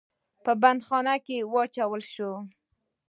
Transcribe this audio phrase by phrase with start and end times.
[0.43, 2.31] په بندیخانه کې واچول سو.